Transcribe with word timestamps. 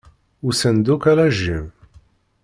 Usan-d 0.47 0.87
akk 0.93 1.03
ala 1.11 1.25
Jim. 1.37 1.65